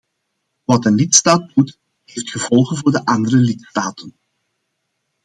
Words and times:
Wat 0.63 0.85
een 0.85 0.95
lidstaat 0.95 1.51
doet, 1.55 1.79
heeft 2.05 2.29
gevolgen 2.29 2.77
voor 2.77 2.91
de 2.91 3.05
andere 3.05 3.37
lidstaten. 3.37 4.13